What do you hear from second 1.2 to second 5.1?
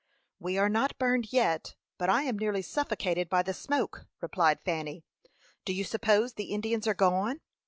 yet, but I am nearly suffocated by the smoke," replied Fanny.